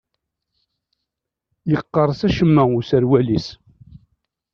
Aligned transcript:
Yeqqers 1.71 2.19
acemma 2.27 2.63
userwal-is. 2.77 3.47